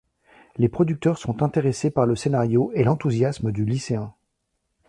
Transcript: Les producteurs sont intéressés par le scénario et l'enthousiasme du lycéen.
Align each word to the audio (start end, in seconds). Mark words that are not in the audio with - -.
Les 0.57 0.67
producteurs 0.67 1.19
sont 1.19 1.43
intéressés 1.43 1.91
par 1.91 2.07
le 2.07 2.15
scénario 2.15 2.71
et 2.73 2.83
l'enthousiasme 2.83 3.51
du 3.51 3.65
lycéen. 3.65 4.15